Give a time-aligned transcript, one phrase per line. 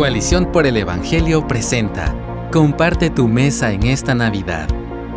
[0.00, 4.66] Coalición por el Evangelio presenta Comparte tu mesa en esta Navidad,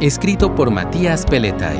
[0.01, 1.77] escrito por Matías Peletay.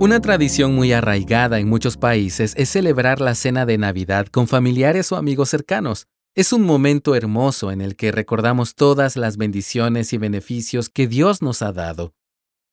[0.00, 5.12] Una tradición muy arraigada en muchos países es celebrar la cena de Navidad con familiares
[5.12, 6.06] o amigos cercanos.
[6.34, 11.42] Es un momento hermoso en el que recordamos todas las bendiciones y beneficios que Dios
[11.42, 12.14] nos ha dado.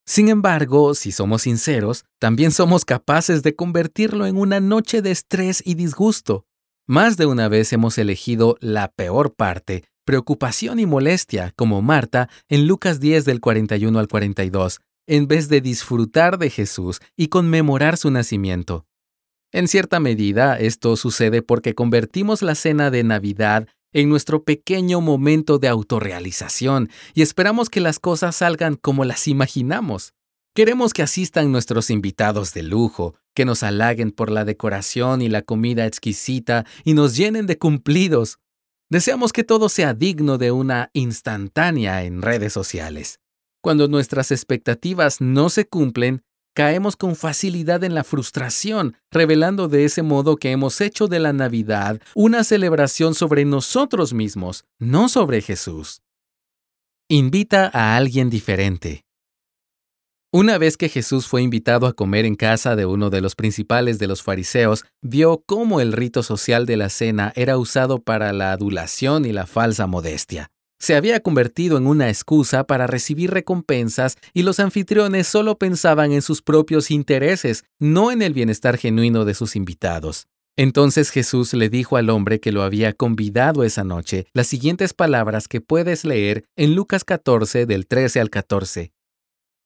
[0.06, 5.62] Sin embargo, si somos sinceros, también somos capaces de convertirlo en una noche de estrés
[5.66, 6.46] y disgusto.
[6.88, 12.68] Más de una vez hemos elegido la peor parte, preocupación y molestia, como Marta en
[12.68, 18.12] Lucas 10 del 41 al 42, en vez de disfrutar de Jesús y conmemorar su
[18.12, 18.86] nacimiento.
[19.54, 25.60] En cierta medida, esto sucede porque convertimos la cena de Navidad en nuestro pequeño momento
[25.60, 30.16] de autorrealización y esperamos que las cosas salgan como las imaginamos.
[30.54, 35.42] Queremos que asistan nuestros invitados de lujo, que nos halaguen por la decoración y la
[35.42, 38.40] comida exquisita y nos llenen de cumplidos.
[38.90, 43.20] Deseamos que todo sea digno de una instantánea en redes sociales.
[43.62, 46.22] Cuando nuestras expectativas no se cumplen,
[46.54, 51.34] caemos con facilidad en la frustración, revelando de ese modo que hemos hecho de la
[51.34, 56.02] Navidad una celebración sobre nosotros mismos, no sobre Jesús.
[57.10, 59.06] Invita a alguien diferente.
[60.36, 64.00] Una vez que Jesús fue invitado a comer en casa de uno de los principales
[64.00, 68.52] de los fariseos, vio cómo el rito social de la cena era usado para la
[68.52, 70.50] adulación y la falsa modestia.
[70.80, 76.24] Se había convertido en una excusa para recibir recompensas y los anfitriones solo pensaban en
[76.24, 80.26] sus propios intereses, no en el bienestar genuino de sus invitados.
[80.58, 85.48] Entonces Jesús le dijo al hombre que lo había convidado esa noche las siguientes palabras
[85.48, 88.94] que puedes leer en Lucas 14 del 13 al 14.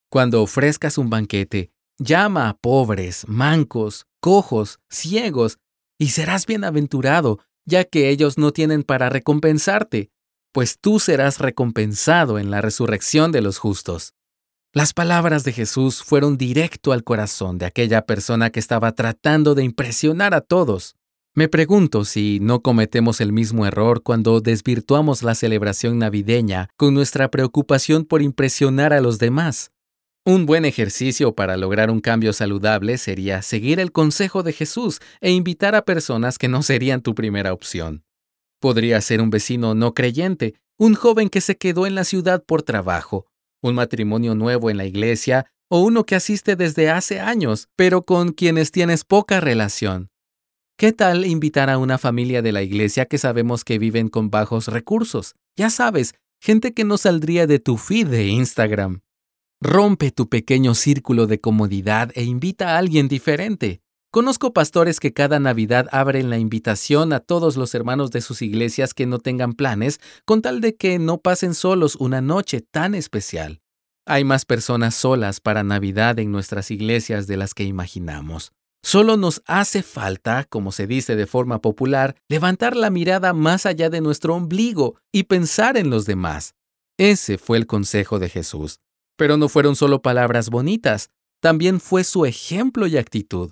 [0.09, 5.59] Cuando ofrezcas un banquete, llama a pobres, mancos, cojos, ciegos,
[5.99, 10.11] y serás bienaventurado, ya que ellos no tienen para recompensarte,
[10.53, 14.13] pues tú serás recompensado en la resurrección de los justos.
[14.73, 19.63] Las palabras de Jesús fueron directo al corazón de aquella persona que estaba tratando de
[19.63, 20.95] impresionar a todos.
[21.33, 27.29] Me pregunto si no cometemos el mismo error cuando desvirtuamos la celebración navideña con nuestra
[27.29, 29.71] preocupación por impresionar a los demás.
[30.27, 35.31] Un buen ejercicio para lograr un cambio saludable sería seguir el consejo de Jesús e
[35.31, 38.03] invitar a personas que no serían tu primera opción.
[38.59, 42.61] Podría ser un vecino no creyente, un joven que se quedó en la ciudad por
[42.61, 43.25] trabajo,
[43.61, 48.33] un matrimonio nuevo en la iglesia o uno que asiste desde hace años, pero con
[48.33, 50.09] quienes tienes poca relación.
[50.77, 54.67] ¿Qué tal invitar a una familia de la iglesia que sabemos que viven con bajos
[54.67, 55.35] recursos?
[55.55, 58.99] Ya sabes, gente que no saldría de tu feed de Instagram.
[59.59, 63.81] Rompe tu pequeño círculo de comodidad e invita a alguien diferente.
[64.11, 68.93] Conozco pastores que cada Navidad abren la invitación a todos los hermanos de sus iglesias
[68.93, 73.61] que no tengan planes, con tal de que no pasen solos una noche tan especial.
[74.05, 78.51] Hay más personas solas para Navidad en nuestras iglesias de las que imaginamos.
[78.83, 83.89] Solo nos hace falta, como se dice de forma popular, levantar la mirada más allá
[83.89, 86.53] de nuestro ombligo y pensar en los demás.
[86.99, 88.81] Ese fue el consejo de Jesús.
[89.17, 91.09] Pero no fueron solo palabras bonitas,
[91.41, 93.51] también fue su ejemplo y actitud.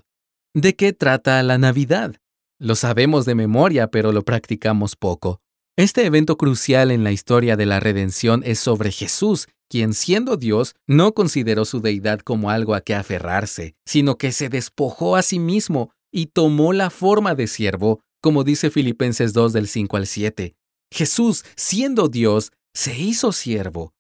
[0.54, 2.16] ¿De qué trata la Navidad?
[2.60, 5.42] Lo sabemos de memoria, pero lo practicamos poco.
[5.76, 10.76] Este evento crucial en la historia de la redención es sobre Jesús, quien siendo Dios
[10.88, 15.40] no consideró su deidad como algo a que aferrarse, sino que se despojó a sí
[15.40, 20.56] mismo y tomó la forma de siervo, como dice Filipenses 2 del 5 al 7.
[20.94, 23.95] Jesús, siendo Dios, se hizo siervo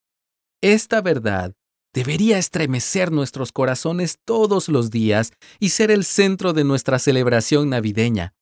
[0.61, 1.53] esta verdad
[1.93, 8.33] debería estremecer nuestros corazones todos los días y ser el centro de nuestra celebración navideña.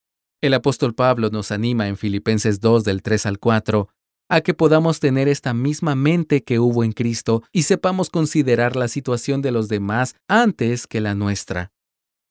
[0.42, 3.90] El apóstol Pablo nos anima en Filipenses 2 del 3 al 4
[4.30, 8.88] a que podamos tener esta misma mente que hubo en Cristo y sepamos considerar la
[8.88, 11.72] situación de los demás antes que la nuestra.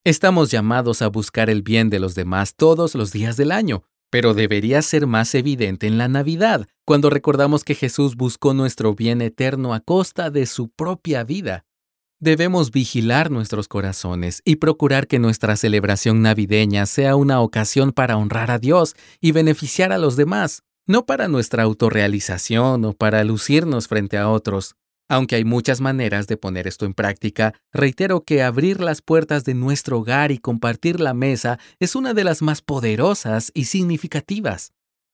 [0.05, 4.35] Estamos llamados a buscar el bien de los demás todos los días del año, pero
[4.35, 9.73] debería ser más evidente en la Navidad, cuando recordamos que Jesús buscó nuestro bien eterno
[9.73, 11.65] a costa de su propia vida.
[12.21, 18.51] Debemos vigilar nuestros corazones y procurar que nuestra celebración navideña sea una ocasión para honrar
[18.51, 24.19] a Dios y beneficiar a los demás, no para nuestra autorrealización o para lucirnos frente
[24.19, 24.77] a otros.
[25.13, 29.53] Aunque hay muchas maneras de poner esto en práctica, reitero que abrir las puertas de
[29.53, 34.73] nuestro hogar y compartir la mesa es una de las más poderosas y significativas.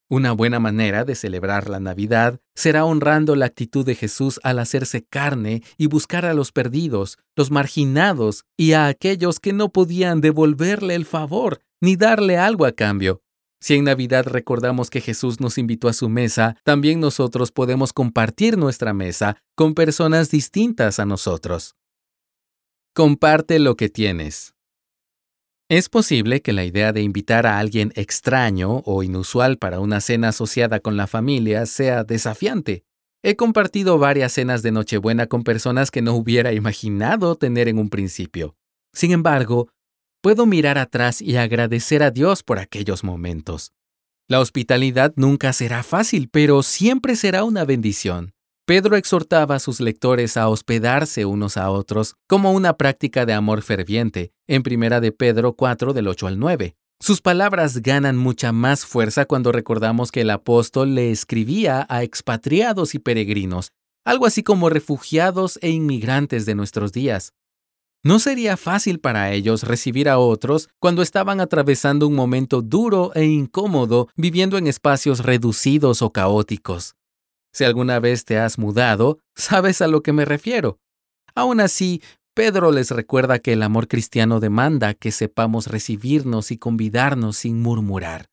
[0.09, 5.03] Una buena manera de celebrar la Navidad será honrando la actitud de Jesús al hacerse
[5.03, 10.95] carne y buscar a los perdidos, los marginados y a aquellos que no podían devolverle
[10.95, 13.21] el favor ni darle algo a cambio.
[13.61, 18.57] Si en Navidad recordamos que Jesús nos invitó a su mesa, también nosotros podemos compartir
[18.57, 21.75] nuestra mesa con personas distintas a nosotros.
[22.95, 24.55] Comparte lo que tienes.
[25.69, 30.29] Es posible que la idea de invitar a alguien extraño o inusual para una cena
[30.29, 32.85] asociada con la familia sea desafiante.
[33.23, 37.91] He compartido varias cenas de Nochebuena con personas que no hubiera imaginado tener en un
[37.91, 38.57] principio.
[38.95, 39.69] Sin embargo,
[40.21, 43.73] puedo mirar atrás y agradecer a Dios por aquellos momentos.
[44.29, 48.33] La hospitalidad nunca será fácil, pero siempre será una bendición.
[48.67, 53.63] Pedro exhortaba a sus lectores a hospedarse unos a otros como una práctica de amor
[53.63, 56.77] ferviente, en Primera de Pedro 4 del 8 al 9.
[57.01, 62.95] Sus palabras ganan mucha más fuerza cuando recordamos que el apóstol le escribía a expatriados
[62.95, 63.71] y peregrinos,
[64.05, 67.33] algo así como refugiados e inmigrantes de nuestros días.
[68.05, 73.25] No sería fácil para ellos recibir a otros cuando estaban atravesando un momento duro e
[73.25, 76.95] incómodo viviendo en espacios reducidos o caóticos.
[77.53, 80.79] Si alguna vez te has mudado, sabes a lo que me refiero.
[81.35, 82.01] Aún así,
[82.35, 88.27] Pedro les recuerda que el amor cristiano demanda que sepamos recibirnos y convidarnos sin murmurar.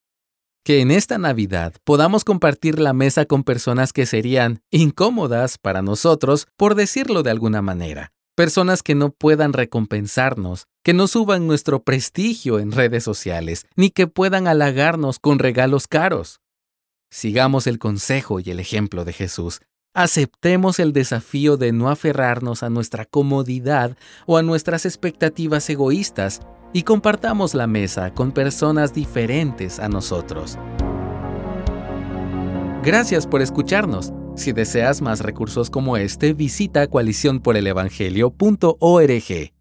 [0.64, 6.48] Que en esta Navidad podamos compartir la mesa con personas que serían incómodas para nosotros,
[6.56, 8.15] por decirlo de alguna manera.
[8.36, 14.08] Personas que no puedan recompensarnos, que no suban nuestro prestigio en redes sociales, ni que
[14.08, 16.42] puedan halagarnos con regalos caros.
[17.10, 19.62] Sigamos el consejo y el ejemplo de Jesús.
[19.94, 23.96] Aceptemos el desafío de no aferrarnos a nuestra comodidad
[24.26, 26.42] o a nuestras expectativas egoístas
[26.74, 30.58] y compartamos la mesa con personas diferentes a nosotros.
[32.84, 34.12] Gracias por escucharnos.
[34.36, 39.55] Si deseas más recursos como este, visita coaliciónporelevangelio.org.